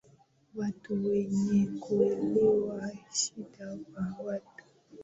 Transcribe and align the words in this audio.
watu 0.55 0.93
wenye 1.09 1.65
kuelewa 1.79 2.91
shida 3.11 3.75
za 3.77 4.15
watu 4.23 4.63